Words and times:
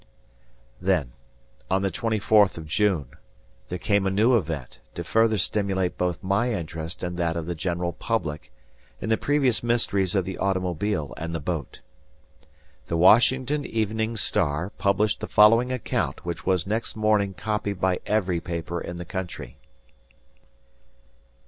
Then, 0.81 1.11
on 1.69 1.83
the 1.83 1.91
twenty 1.91 2.17
fourth 2.17 2.57
of 2.57 2.65
June, 2.65 3.09
there 3.69 3.77
came 3.77 4.07
a 4.07 4.09
new 4.09 4.35
event, 4.35 4.79
to 4.95 5.03
further 5.03 5.37
stimulate 5.37 5.95
both 5.95 6.23
my 6.23 6.53
interest 6.55 7.03
and 7.03 7.17
that 7.17 7.35
of 7.37 7.45
the 7.45 7.53
general 7.53 7.93
public 7.93 8.51
in 8.99 9.09
the 9.09 9.15
previous 9.17 9.61
mysteries 9.61 10.15
of 10.15 10.25
the 10.25 10.39
automobile 10.39 11.13
and 11.17 11.35
the 11.35 11.39
boat. 11.39 11.81
The 12.87 12.97
Washington 12.97 13.63
Evening 13.63 14.17
Star 14.17 14.71
published 14.71 15.19
the 15.19 15.27
following 15.27 15.71
account, 15.71 16.25
which 16.25 16.47
was 16.47 16.65
next 16.65 16.95
morning 16.95 17.35
copied 17.35 17.79
by 17.79 17.99
every 18.07 18.39
paper 18.39 18.81
in 18.81 18.95
the 18.95 19.05
country. 19.05 19.59